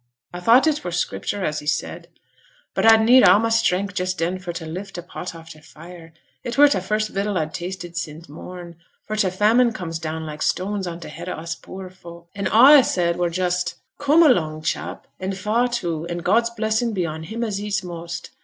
A 0.33 0.41
thought 0.41 0.65
it 0.65 0.83
were 0.83 0.89
Scriptur' 0.89 1.43
as 1.45 1.59
he 1.59 1.67
said, 1.67 2.07
but 2.73 2.91
a'd 2.91 3.01
needed 3.03 3.27
a' 3.29 3.37
my 3.37 3.49
strength 3.49 3.93
just 3.93 4.17
then 4.17 4.39
for 4.39 4.51
t' 4.51 4.65
lift 4.65 4.95
t' 4.95 5.01
pot 5.01 5.35
off 5.35 5.51
t' 5.51 5.61
fire 5.61 6.11
it 6.43 6.57
were 6.57 6.67
t' 6.67 6.79
first 6.79 7.09
vittle 7.09 7.37
a'd 7.37 7.53
tasted 7.53 7.95
sin' 7.95 8.23
morn, 8.27 8.77
for 9.03 9.15
t' 9.15 9.29
famine 9.29 9.71
comes 9.71 9.99
down 9.99 10.25
like 10.25 10.41
stones 10.41 10.87
on 10.87 10.99
t' 10.99 11.09
head 11.09 11.29
o' 11.29 11.33
us 11.33 11.53
poor 11.53 11.87
folk: 11.91 12.31
an' 12.33 12.47
a' 12.47 12.79
a 12.79 12.83
said 12.83 13.17
were 13.17 13.29
just 13.29 13.75
"Coom 13.99 14.23
along, 14.23 14.63
chap, 14.63 15.05
an' 15.19 15.33
fa' 15.33 15.67
to; 15.71 16.07
an' 16.07 16.17
God's 16.17 16.49
blessing 16.49 16.93
be 16.93 17.05
on 17.05 17.21
him 17.21 17.43
as 17.43 17.61
eats 17.61 17.83
most." 17.83 18.31